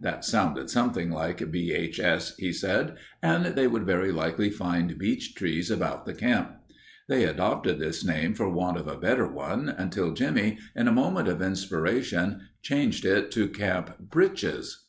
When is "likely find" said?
4.12-4.96